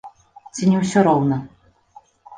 [0.55, 1.37] Ці не ўсё роўна?